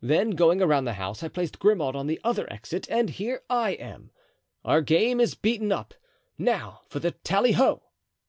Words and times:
Then 0.00 0.30
going 0.36 0.62
around 0.62 0.84
the 0.84 0.92
house 0.92 1.24
I 1.24 1.28
placed 1.28 1.58
Grimaud 1.58 1.96
at 1.96 2.06
the 2.06 2.20
other 2.22 2.46
exit, 2.48 2.88
and 2.88 3.10
here 3.10 3.40
I 3.50 3.70
am. 3.70 4.12
Our 4.64 4.80
game 4.80 5.18
is 5.18 5.34
beaten 5.34 5.72
up. 5.72 5.94
Now 6.38 6.82
for 6.86 7.00
the 7.00 7.10
tally 7.10 7.50
ho." 7.58 7.82